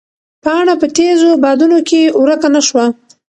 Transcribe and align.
پاڼه 0.43 0.73
په 0.81 0.87
تېزو 0.95 1.29
بادونو 1.43 1.79
کې 1.89 2.01
ورکه 2.21 2.47
نه 2.55 2.61
شوه. 2.67 2.85